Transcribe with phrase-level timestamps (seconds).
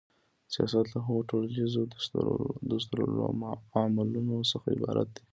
[0.53, 1.81] سیاست له هغو ټولیزو
[2.71, 5.23] دستورالعملونو څخه عبارت دی.